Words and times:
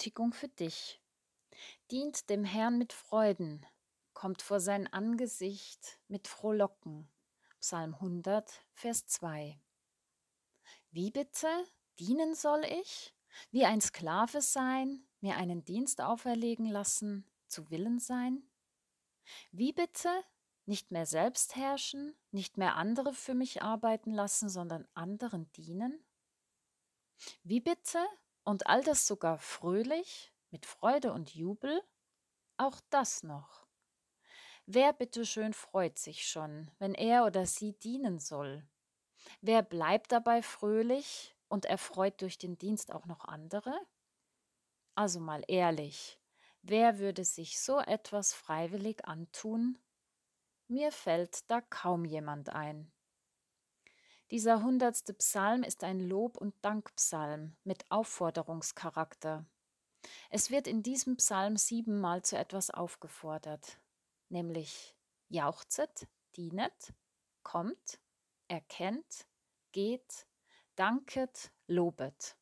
Ermutigung 0.00 0.32
für 0.32 0.48
dich. 0.48 0.98
Dient 1.90 2.30
dem 2.30 2.42
Herrn 2.42 2.78
mit 2.78 2.94
Freuden, 2.94 3.66
kommt 4.14 4.40
vor 4.40 4.58
sein 4.58 4.86
Angesicht 4.86 6.00
mit 6.08 6.26
Frohlocken. 6.26 7.06
Psalm 7.60 7.92
100, 7.92 8.50
Vers 8.72 9.06
2. 9.08 9.60
Wie 10.90 11.10
bitte? 11.10 11.48
Dienen 11.98 12.34
soll 12.34 12.64
ich? 12.64 13.14
Wie 13.50 13.66
ein 13.66 13.82
Sklave 13.82 14.40
sein? 14.40 15.06
Mir 15.20 15.36
einen 15.36 15.66
Dienst 15.66 16.00
auferlegen 16.00 16.64
lassen? 16.64 17.26
Zu 17.46 17.68
Willen 17.68 17.98
sein? 17.98 18.42
Wie 19.52 19.74
bitte? 19.74 20.08
Nicht 20.64 20.92
mehr 20.92 21.04
selbst 21.04 21.56
herrschen, 21.56 22.16
nicht 22.30 22.56
mehr 22.56 22.76
andere 22.76 23.12
für 23.12 23.34
mich 23.34 23.60
arbeiten 23.60 24.12
lassen, 24.12 24.48
sondern 24.48 24.88
anderen 24.94 25.52
dienen? 25.52 26.02
Wie 27.42 27.60
bitte? 27.60 27.98
Und 28.50 28.66
all 28.66 28.82
das 28.82 29.06
sogar 29.06 29.38
fröhlich, 29.38 30.32
mit 30.50 30.66
Freude 30.66 31.12
und 31.12 31.36
Jubel? 31.36 31.84
Auch 32.56 32.80
das 32.90 33.22
noch. 33.22 33.64
Wer 34.66 34.92
bitteschön 34.92 35.52
freut 35.52 36.00
sich 36.00 36.26
schon, 36.26 36.68
wenn 36.80 36.96
er 36.96 37.26
oder 37.26 37.46
sie 37.46 37.74
dienen 37.74 38.18
soll? 38.18 38.66
Wer 39.40 39.62
bleibt 39.62 40.10
dabei 40.10 40.42
fröhlich 40.42 41.36
und 41.46 41.64
erfreut 41.64 42.20
durch 42.22 42.38
den 42.38 42.58
Dienst 42.58 42.92
auch 42.92 43.06
noch 43.06 43.24
andere? 43.24 43.78
Also 44.96 45.20
mal 45.20 45.44
ehrlich, 45.46 46.18
wer 46.62 46.98
würde 46.98 47.24
sich 47.24 47.60
so 47.60 47.78
etwas 47.78 48.34
freiwillig 48.34 49.04
antun? 49.04 49.78
Mir 50.66 50.90
fällt 50.90 51.48
da 51.48 51.60
kaum 51.60 52.04
jemand 52.04 52.48
ein. 52.48 52.90
Dieser 54.30 54.62
hundertste 54.62 55.12
Psalm 55.14 55.64
ist 55.64 55.82
ein 55.82 55.98
Lob- 55.98 56.36
und 56.36 56.54
Dankpsalm 56.62 57.56
mit 57.64 57.90
Aufforderungscharakter. 57.90 59.44
Es 60.30 60.52
wird 60.52 60.68
in 60.68 60.84
diesem 60.84 61.16
Psalm 61.16 61.56
siebenmal 61.56 62.22
zu 62.22 62.38
etwas 62.38 62.70
aufgefordert, 62.70 63.80
nämlich 64.28 64.94
jauchzet, 65.28 66.06
dienet, 66.36 66.94
kommt, 67.42 67.98
erkennt, 68.46 69.26
geht, 69.72 70.28
danket, 70.76 71.50
lobet. 71.66 72.36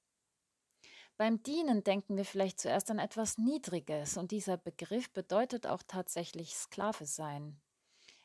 Beim 1.17 1.43
Dienen 1.43 1.85
denken 1.85 2.19
wir 2.19 2.27
vielleicht 2.27 2.61
zuerst 2.61 2.91
an 2.91 2.99
etwas 2.99 3.39
Niedriges 3.39 4.19
und 4.19 4.31
dieser 4.31 4.59
Begriff 4.59 5.11
bedeutet 5.15 5.67
auch 5.67 5.83
tatsächlich 5.83 6.55
Sklave 6.55 7.07
sein. 7.07 7.59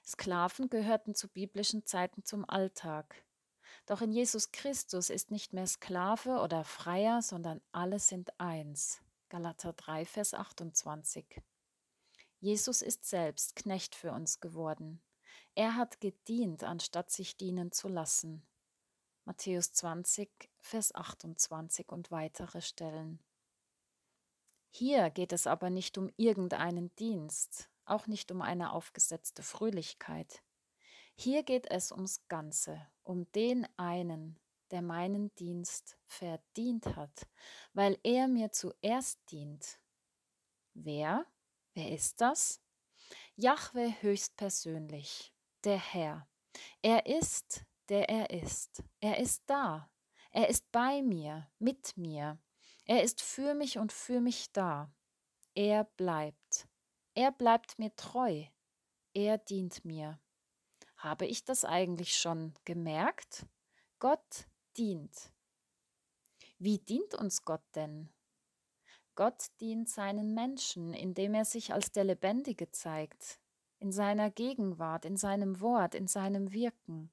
Sklaven 0.05 0.70
gehörten 0.70 1.16
zu 1.16 1.30
biblischen 1.30 1.86
Zeiten 1.86 2.25
zum 2.25 2.48
Alltag. 2.48 3.23
Doch 3.86 4.02
in 4.02 4.12
Jesus 4.12 4.52
Christus 4.52 5.09
ist 5.09 5.30
nicht 5.30 5.53
mehr 5.53 5.67
Sklave 5.67 6.39
oder 6.39 6.64
Freier, 6.64 7.22
sondern 7.22 7.62
alle 7.72 8.00
sind 8.00 8.39
eins. 8.39 9.02
Galater 9.30 9.73
3, 9.73 10.06
Vers 10.06 10.34
28. 10.34 11.42
Jesus 12.39 12.81
ist 12.81 13.06
selbst 13.06 13.56
Knecht 13.56 13.95
für 13.95 14.11
uns 14.11 14.39
geworden. 14.39 15.02
Er 15.56 15.76
hat 15.76 16.00
gedient, 16.00 16.64
anstatt 16.64 17.11
sich 17.11 17.38
dienen 17.38 17.72
zu 17.72 17.88
lassen. 17.88 18.45
Matthäus 19.26 19.71
20, 19.73 20.30
Vers 20.60 20.94
28 20.95 21.89
und 21.89 22.11
weitere 22.11 22.61
Stellen. 22.61 23.20
Hier 24.70 25.10
geht 25.10 25.33
es 25.33 25.45
aber 25.45 25.70
nicht 25.70 25.98
um 25.98 26.10
irgendeinen 26.17 26.94
Dienst, 26.95 27.70
auch 27.86 28.08
nicht 28.08 28.32
um 28.32 28.42
eine 28.42 28.73
aufgesetzte 28.73 29.44
Fröhlichkeit. 29.44 30.42
Hier 31.16 31.44
geht 31.44 31.70
es 31.70 31.92
ums 31.92 32.28
Ganze, 32.28 32.88
um 33.04 33.32
den 33.34 33.68
einen, 33.78 34.40
der 34.72 34.82
meinen 34.82 35.34
Dienst 35.36 35.98
verdient 36.06 36.96
hat, 36.96 37.28
weil 37.74 38.00
er 38.04 38.28
mir 38.28 38.52
zuerst 38.52 39.20
dient. 39.32 39.80
Wer? 40.74 41.26
Wer 41.74 41.92
ist 41.92 42.20
das? 42.22 42.62
Jahwe 43.36 44.02
höchstpersönlich, 44.02 45.34
der 45.64 45.78
Herr. 45.78 46.28
Er 46.82 47.06
ist, 47.06 47.66
der 47.90 48.10
er 48.10 48.30
ist. 48.32 48.84
Er 49.00 49.20
ist 49.20 49.44
da. 49.48 49.90
Er 50.32 50.50
ist 50.50 50.72
bei 50.72 51.04
mir, 51.04 51.48
mit 51.60 51.95
mir. 51.95 52.40
Er 52.86 53.04
ist 53.04 53.22
für 53.22 53.54
mich 53.54 53.78
und 53.78 53.94
für 53.94 54.20
mich 54.20 54.52
da. 54.52 54.92
Er 55.54 55.84
bleibt. 55.84 56.68
Er 57.14 57.32
bleibt 57.32 57.78
mir 57.78 57.95
treu. 57.95 58.45
Er 59.14 59.38
dient 59.38 59.86
mir. 59.86 60.20
Habe 61.03 61.25
ich 61.25 61.43
das 61.43 61.65
eigentlich 61.65 62.17
schon 62.17 62.53
gemerkt? 62.64 63.45
Gott 63.99 64.47
dient. 64.77 65.33
Wie 66.59 66.80
dient 66.80 67.14
uns 67.14 67.43
Gott 67.43 67.65
denn? 67.75 68.08
Gott 69.15 69.47
dient 69.59 69.89
seinen 69.89 70.33
Menschen, 70.33 70.93
indem 70.93 71.33
er 71.33 71.43
sich 71.43 71.73
als 71.73 71.91
der 71.91 72.05
Lebendige 72.05 72.71
zeigt, 72.71 73.41
in 73.80 73.91
seiner 73.91 74.31
Gegenwart, 74.31 75.03
in 75.03 75.17
seinem 75.17 75.59
Wort, 75.59 75.93
in 75.93 76.08
seinem 76.08 76.53
Wirken, 76.53 77.11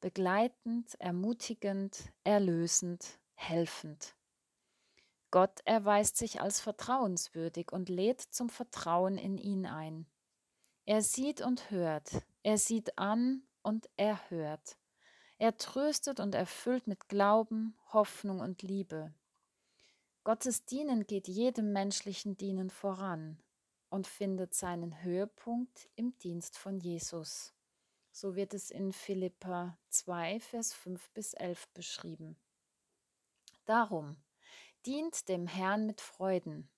begleitend, 0.00 0.98
ermutigend, 0.98 2.10
erlösend, 2.24 3.20
helfend. 3.34 4.16
Gott 5.30 5.60
erweist 5.66 6.16
sich 6.16 6.40
als 6.40 6.62
vertrauenswürdig 6.62 7.72
und 7.72 7.90
lädt 7.90 8.22
zum 8.22 8.48
Vertrauen 8.48 9.18
in 9.18 9.36
ihn 9.36 9.66
ein. 9.66 10.06
Er 10.86 11.02
sieht 11.02 11.42
und 11.42 11.70
hört, 11.70 12.24
er 12.42 12.58
sieht 12.58 12.98
an 12.98 13.42
und 13.62 13.88
er 13.96 14.30
hört. 14.30 14.78
Er 15.38 15.56
tröstet 15.56 16.20
und 16.20 16.34
erfüllt 16.34 16.86
mit 16.86 17.08
Glauben, 17.08 17.76
Hoffnung 17.92 18.40
und 18.40 18.62
Liebe. 18.62 19.14
Gottes 20.24 20.64
Dienen 20.64 21.06
geht 21.06 21.28
jedem 21.28 21.72
menschlichen 21.72 22.36
Dienen 22.36 22.70
voran 22.70 23.40
und 23.88 24.06
findet 24.06 24.54
seinen 24.54 25.02
Höhepunkt 25.02 25.88
im 25.94 26.18
Dienst 26.18 26.58
von 26.58 26.80
Jesus. 26.80 27.54
So 28.10 28.34
wird 28.34 28.52
es 28.52 28.70
in 28.70 28.92
Philippa 28.92 29.78
2, 29.90 30.40
Vers 30.40 30.74
5 30.74 31.10
bis 31.10 31.34
11 31.34 31.68
beschrieben. 31.68 32.36
Darum 33.64 34.16
dient 34.86 35.28
dem 35.28 35.46
Herrn 35.46 35.86
mit 35.86 36.00
Freuden. 36.00 36.68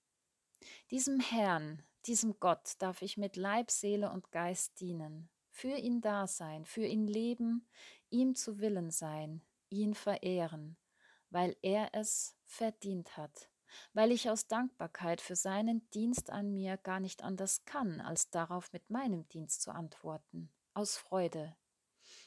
Diesem 0.91 1.21
Herrn, 1.21 1.83
diesem 2.07 2.39
Gott 2.41 2.75
darf 2.79 3.01
ich 3.03 3.17
mit 3.17 3.37
Leib, 3.37 3.71
Seele 3.71 4.11
und 4.11 4.31
Geist 4.33 4.81
dienen, 4.81 5.31
für 5.61 5.77
ihn 5.77 6.01
da 6.01 6.27
sein, 6.27 6.65
für 6.65 6.87
ihn 6.87 7.07
leben, 7.07 7.69
ihm 8.09 8.35
zu 8.35 8.61
Willen 8.61 8.91
sein, 8.91 9.43
ihn 9.69 9.95
verehren, 9.95 10.79
weil 11.29 11.55
er 11.61 11.91
es 11.93 12.35
verdient 12.47 13.19
hat, 13.19 13.51
weil 13.93 14.11
ich 14.11 14.31
aus 14.31 14.49
Dankbarkeit 14.49 15.21
für 15.21 15.37
seinen 15.37 15.87
Dienst 15.91 16.31
an 16.31 16.55
mir 16.55 16.79
gar 16.79 16.99
nicht 16.99 17.23
anders 17.23 17.67
kann, 17.67 18.01
als 18.01 18.31
darauf 18.31 18.73
mit 18.73 18.89
meinem 18.89 19.29
Dienst 19.29 19.61
zu 19.61 19.71
antworten, 19.71 20.51
aus 20.73 20.97
Freude. 20.97 21.55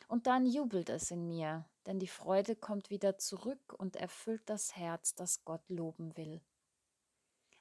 Und 0.08 0.28
dann 0.28 0.46
jubelt 0.46 0.90
es 0.90 1.10
in 1.10 1.26
mir, 1.26 1.66
denn 1.88 1.98
die 1.98 2.08
Freude 2.08 2.56
kommt 2.56 2.92
wieder 2.92 3.18
zurück 3.18 3.74
und 3.76 3.96
erfüllt 3.96 4.44
das 4.46 4.76
Herz, 4.76 5.16
das 5.16 5.44
Gott 5.44 5.68
loben 5.70 6.16
will. 6.18 6.40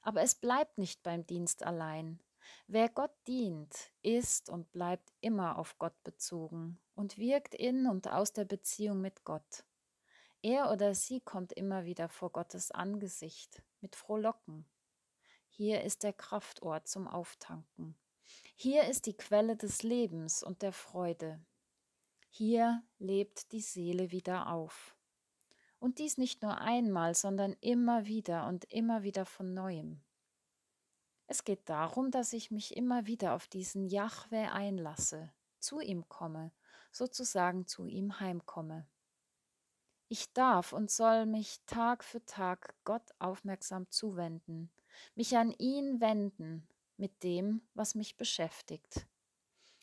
Aber 0.01 0.21
es 0.21 0.35
bleibt 0.35 0.77
nicht 0.77 1.01
beim 1.01 1.25
Dienst 1.25 1.63
allein. 1.63 2.19
Wer 2.67 2.89
Gott 2.89 3.13
dient, 3.27 3.91
ist 4.01 4.49
und 4.49 4.71
bleibt 4.71 5.11
immer 5.21 5.57
auf 5.57 5.77
Gott 5.79 6.01
bezogen 6.03 6.79
und 6.95 7.17
wirkt 7.17 7.55
in 7.55 7.87
und 7.87 8.07
aus 8.07 8.33
der 8.33 8.45
Beziehung 8.45 9.01
mit 9.01 9.23
Gott. 9.23 9.63
Er 10.41 10.71
oder 10.71 10.93
sie 10.93 11.21
kommt 11.21 11.53
immer 11.53 11.85
wieder 11.85 12.09
vor 12.09 12.31
Gottes 12.31 12.71
Angesicht 12.71 13.63
mit 13.79 13.95
Frohlocken. 13.95 14.65
Hier 15.47 15.83
ist 15.83 16.03
der 16.03 16.13
Kraftort 16.13 16.87
zum 16.87 17.07
Auftanken. 17.07 17.95
Hier 18.55 18.85
ist 18.85 19.05
die 19.05 19.15
Quelle 19.15 19.55
des 19.55 19.83
Lebens 19.83 20.43
und 20.43 20.61
der 20.61 20.73
Freude. 20.73 21.39
Hier 22.29 22.83
lebt 22.97 23.51
die 23.51 23.61
Seele 23.61 24.11
wieder 24.11 24.49
auf. 24.49 24.95
Und 25.79 25.99
dies 25.99 26.17
nicht 26.17 26.41
nur 26.41 26.59
einmal, 26.59 27.13
sondern 27.13 27.53
immer 27.61 28.05
wieder 28.05 28.47
und 28.47 28.65
immer 28.71 29.03
wieder 29.03 29.25
von 29.25 29.53
neuem. 29.53 30.01
Es 31.33 31.43
geht 31.43 31.67
darum, 31.67 32.11
dass 32.11 32.31
ich 32.31 32.51
mich 32.51 32.77
immer 32.77 33.07
wieder 33.07 33.33
auf 33.33 33.47
diesen 33.47 33.87
Jahwe 33.87 34.51
einlasse, 34.51 35.33
zu 35.57 35.79
ihm 35.79 36.07
komme, 36.07 36.51
sozusagen 36.91 37.65
zu 37.65 37.87
ihm 37.87 38.19
heimkomme. 38.19 38.87
Ich 40.09 40.31
darf 40.33 40.73
und 40.73 40.91
soll 40.91 41.25
mich 41.25 41.59
Tag 41.65 42.03
für 42.03 42.23
Tag 42.27 42.75
Gott 42.83 43.09
aufmerksam 43.17 43.89
zuwenden, 43.89 44.71
mich 45.15 45.35
an 45.35 45.49
ihn 45.57 45.99
wenden 45.99 46.67
mit 46.97 47.23
dem, 47.23 47.67
was 47.73 47.95
mich 47.95 48.15
beschäftigt. 48.15 49.07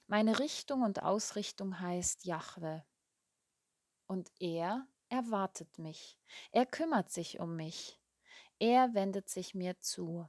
Meine 0.07 0.39
Richtung 0.39 0.83
und 0.83 1.03
Ausrichtung 1.03 1.81
heißt 1.81 2.27
Jahwe. 2.27 2.85
Und 4.07 4.31
er 4.39 4.87
erwartet 5.09 5.81
mich. 5.81 6.17
Er 6.53 6.65
kümmert 6.65 7.11
sich 7.11 7.41
um 7.41 7.57
mich. 7.57 8.01
Er 8.61 8.95
wendet 8.95 9.29
sich 9.29 9.53
mir 9.57 9.81
zu. 9.81 10.29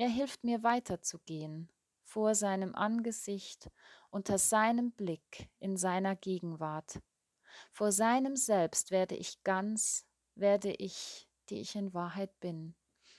Er 0.00 0.08
hilft 0.08 0.44
mir 0.44 0.62
weiterzugehen, 0.62 1.68
vor 2.04 2.36
seinem 2.36 2.76
Angesicht, 2.76 3.68
unter 4.10 4.38
seinem 4.38 4.92
Blick, 4.92 5.48
in 5.58 5.76
seiner 5.76 6.14
Gegenwart. 6.14 7.00
Vor 7.72 7.90
seinem 7.90 8.36
Selbst 8.36 8.92
werde 8.92 9.16
ich 9.16 9.42
ganz, 9.42 10.06
werde 10.36 10.70
ich, 10.70 11.28
die 11.48 11.60
ich 11.60 11.74
in 11.74 11.94
Wahrheit 11.94 12.38
bin. 12.38 12.76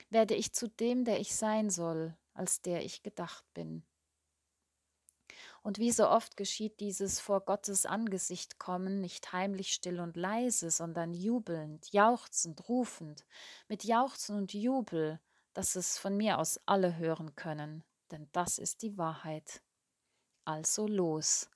werde 0.09 0.35
ich 0.35 0.53
zu 0.53 0.69
dem, 0.69 1.03
der 1.03 1.19
ich 1.19 1.35
sein 1.35 1.69
soll, 1.69 2.17
als 2.33 2.61
der 2.61 2.85
ich 2.85 3.03
gedacht 3.03 3.43
bin. 3.53 3.83
Und 5.61 5.79
wie 5.79 5.91
so 5.91 6.07
oft 6.07 6.37
geschieht 6.37 6.79
dieses 6.79 7.19
vor 7.19 7.41
Gottes 7.41 7.85
Angesicht 7.85 8.57
kommen 8.57 9.01
nicht 9.01 9.33
heimlich 9.33 9.73
still 9.73 9.99
und 9.99 10.15
leise, 10.15 10.71
sondern 10.71 11.13
jubelnd, 11.13 11.91
jauchzend, 11.91 12.69
rufend, 12.69 13.25
mit 13.67 13.83
Jauchzen 13.83 14.37
und 14.37 14.53
Jubel, 14.53 15.19
dass 15.59 15.75
es 15.75 15.97
von 15.97 16.15
mir 16.15 16.39
aus 16.39 16.57
alle 16.65 16.95
hören 16.95 17.35
können, 17.35 17.83
denn 18.11 18.29
das 18.31 18.59
ist 18.59 18.81
die 18.81 18.97
Wahrheit. 18.97 19.61
Also 20.45 20.87
los, 20.87 21.49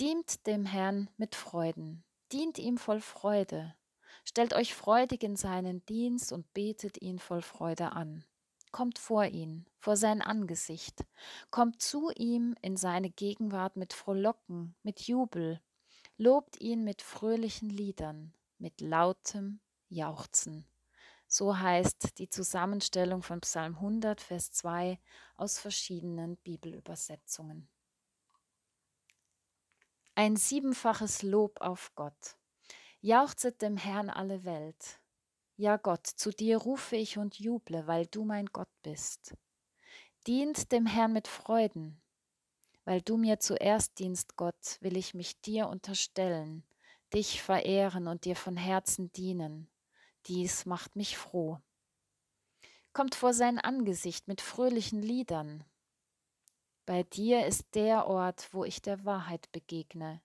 dient 0.00 0.48
dem 0.48 0.66
Herrn 0.66 1.08
mit 1.18 1.36
Freuden, 1.36 2.02
dient 2.32 2.58
ihm 2.58 2.78
voll 2.78 3.00
Freude, 3.00 3.76
stellt 4.24 4.54
euch 4.54 4.74
freudig 4.74 5.22
in 5.22 5.36
seinen 5.36 5.86
Dienst 5.86 6.32
und 6.32 6.52
betet 6.52 7.00
ihn 7.00 7.20
voll 7.20 7.42
Freude 7.42 7.92
an. 7.92 8.24
Kommt 8.72 8.98
vor 8.98 9.26
ihn, 9.26 9.66
vor 9.78 9.96
sein 9.96 10.20
Angesicht, 10.20 11.04
kommt 11.52 11.80
zu 11.80 12.10
ihm 12.10 12.56
in 12.60 12.76
seine 12.76 13.08
Gegenwart 13.08 13.76
mit 13.76 13.92
Frohlocken, 13.92 14.74
mit 14.82 15.02
Jubel, 15.02 15.60
lobt 16.16 16.60
ihn 16.60 16.82
mit 16.82 17.02
fröhlichen 17.02 17.70
Liedern, 17.70 18.34
mit 18.58 18.80
lautem 18.80 19.60
Jauchzen. 19.90 20.66
So 21.36 21.58
heißt 21.58 22.20
die 22.20 22.28
Zusammenstellung 22.28 23.20
von 23.20 23.40
Psalm 23.40 23.74
100, 23.74 24.20
Vers 24.20 24.52
2 24.52 25.00
aus 25.36 25.58
verschiedenen 25.58 26.36
Bibelübersetzungen. 26.36 27.68
Ein 30.14 30.36
siebenfaches 30.36 31.22
Lob 31.22 31.60
auf 31.60 31.92
Gott. 31.96 32.36
Jauchzet 33.00 33.62
dem 33.62 33.76
Herrn 33.76 34.10
alle 34.10 34.44
Welt. 34.44 35.00
Ja 35.56 35.76
Gott, 35.76 36.06
zu 36.06 36.30
dir 36.30 36.58
rufe 36.58 36.94
ich 36.94 37.18
und 37.18 37.36
juble, 37.40 37.88
weil 37.88 38.06
du 38.06 38.24
mein 38.24 38.46
Gott 38.46 38.70
bist. 38.84 39.34
Dient 40.28 40.70
dem 40.70 40.86
Herrn 40.86 41.12
mit 41.12 41.26
Freuden. 41.26 42.00
Weil 42.84 43.02
du 43.02 43.16
mir 43.16 43.40
zuerst 43.40 43.98
dienst, 43.98 44.36
Gott, 44.36 44.78
will 44.82 44.96
ich 44.96 45.14
mich 45.14 45.40
dir 45.40 45.66
unterstellen, 45.66 46.62
dich 47.12 47.42
verehren 47.42 48.06
und 48.06 48.24
dir 48.24 48.36
von 48.36 48.56
Herzen 48.56 49.10
dienen. 49.10 49.68
Dies 50.26 50.66
macht 50.66 50.96
mich 50.96 51.16
froh. 51.16 51.60
Kommt 52.92 53.14
vor 53.14 53.34
sein 53.34 53.58
Angesicht 53.58 54.28
mit 54.28 54.40
fröhlichen 54.40 55.02
Liedern. 55.02 55.64
Bei 56.86 57.02
dir 57.02 57.46
ist 57.46 57.74
der 57.74 58.06
Ort, 58.06 58.52
wo 58.52 58.64
ich 58.64 58.82
der 58.82 59.04
Wahrheit 59.04 59.50
begegne. 59.52 60.22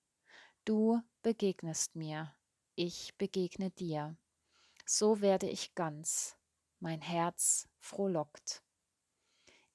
Du 0.65 1.01
begegnest 1.21 1.95
mir, 1.95 2.33
ich 2.75 3.17
begegne 3.17 3.71
dir 3.71 4.17
so 4.91 5.21
werde 5.21 5.47
ich 5.47 5.75
ganz, 5.75 6.35
mein 6.79 6.99
Herz 6.99 7.69
frohlockt. 7.77 8.63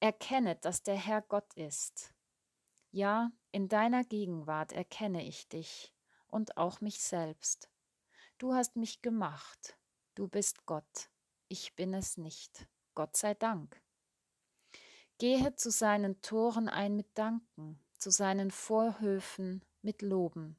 Erkennet, 0.01 0.65
dass 0.65 0.83
der 0.83 0.97
Herr 0.97 1.21
Gott 1.21 1.53
ist. 1.53 2.13
Ja, 2.91 3.31
in 3.53 3.69
deiner 3.69 4.03
Gegenwart 4.03 4.73
erkenne 4.73 5.25
ich 5.25 5.47
dich 5.47 5.93
und 6.27 6.57
auch 6.57 6.81
mich 6.81 7.01
selbst. 7.01 7.69
Du 8.39 8.53
hast 8.53 8.75
mich 8.75 9.01
gemacht, 9.01 9.77
du 10.15 10.27
bist 10.27 10.65
Gott, 10.65 11.09
ich 11.47 11.75
bin 11.75 11.93
es 11.93 12.17
nicht, 12.17 12.67
Gott 12.95 13.15
sei 13.15 13.33
Dank. 13.33 13.81
Gehe 15.17 15.55
zu 15.55 15.69
seinen 15.69 16.21
Toren 16.21 16.67
ein 16.67 16.95
mit 16.95 17.17
Danken, 17.17 17.79
zu 17.97 18.09
seinen 18.09 18.51
Vorhöfen 18.51 19.63
mit 19.81 20.01
Loben. 20.01 20.57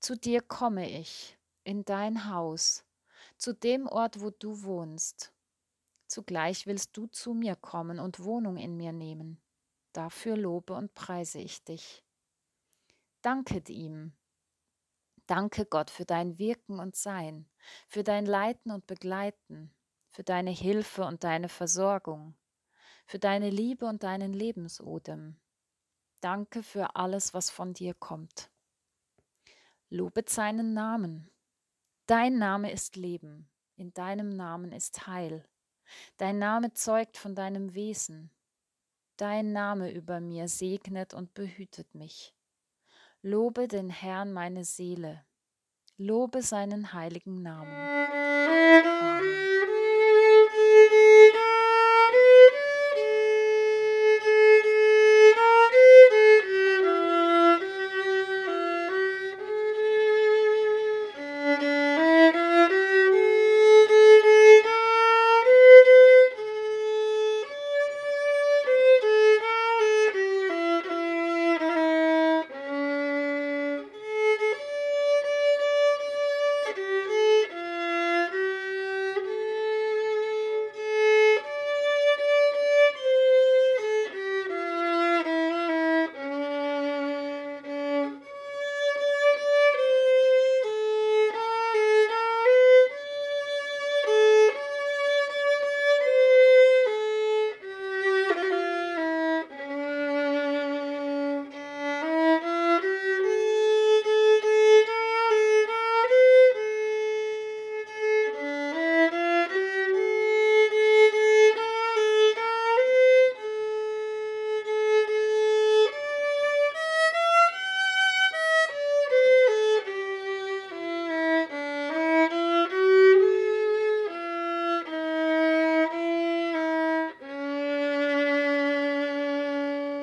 Zu 0.00 0.16
dir 0.16 0.42
komme 0.42 0.90
ich, 0.90 1.38
in 1.62 1.84
dein 1.84 2.28
Haus, 2.28 2.84
zu 3.38 3.54
dem 3.54 3.86
Ort, 3.86 4.20
wo 4.20 4.30
du 4.30 4.62
wohnst. 4.62 5.32
Zugleich 6.06 6.66
willst 6.66 6.96
du 6.96 7.06
zu 7.06 7.32
mir 7.32 7.56
kommen 7.56 7.98
und 7.98 8.22
Wohnung 8.22 8.56
in 8.56 8.76
mir 8.76 8.92
nehmen. 8.92 9.40
Dafür 9.92 10.36
lobe 10.36 10.74
und 10.74 10.94
preise 10.94 11.38
ich 11.38 11.64
dich. 11.64 12.04
Danket 13.22 13.70
ihm. 13.70 14.12
Danke 15.26 15.64
Gott 15.64 15.90
für 15.90 16.04
dein 16.04 16.38
Wirken 16.38 16.78
und 16.78 16.96
Sein, 16.96 17.48
für 17.88 18.02
dein 18.02 18.26
Leiten 18.26 18.70
und 18.70 18.86
Begleiten, 18.86 19.74
für 20.10 20.22
deine 20.22 20.50
Hilfe 20.50 21.04
und 21.04 21.24
deine 21.24 21.48
Versorgung, 21.48 22.34
für 23.06 23.18
deine 23.18 23.48
Liebe 23.50 23.86
und 23.86 24.02
deinen 24.02 24.32
Lebensodem. 24.32 25.40
Danke 26.20 26.62
für 26.62 26.96
alles, 26.96 27.34
was 27.34 27.50
von 27.50 27.74
dir 27.74 27.94
kommt. 27.94 28.50
Lobet 29.88 30.28
seinen 30.28 30.74
Namen. 30.74 31.30
Dein 32.06 32.38
Name 32.38 32.70
ist 32.70 32.96
Leben, 32.96 33.48
in 33.76 33.94
deinem 33.94 34.28
Namen 34.28 34.72
ist 34.72 35.06
Heil. 35.06 35.46
Dein 36.16 36.38
Name 36.38 36.72
zeugt 36.72 37.16
von 37.16 37.34
deinem 37.34 37.74
Wesen. 37.74 38.30
Dein 39.16 39.52
Name 39.52 39.92
über 39.92 40.20
mir 40.20 40.48
segnet 40.48 41.14
und 41.14 41.34
behütet 41.34 41.94
mich. 41.94 42.34
Lobe 43.26 43.68
den 43.68 43.88
Herrn 43.88 44.34
meine 44.34 44.66
Seele. 44.66 45.24
Lobe 45.96 46.42
seinen 46.42 46.92
heiligen 46.92 47.40
Namen. 47.40 47.72
Amen. 47.72 48.84